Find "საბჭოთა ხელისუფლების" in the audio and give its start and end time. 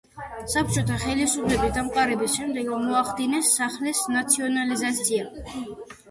0.51-1.73